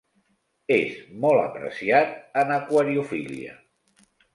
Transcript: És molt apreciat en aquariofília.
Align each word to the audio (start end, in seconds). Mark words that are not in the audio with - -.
És 0.77 0.95
molt 1.25 1.43
apreciat 1.43 2.19
en 2.45 2.59
aquariofília. 2.59 3.59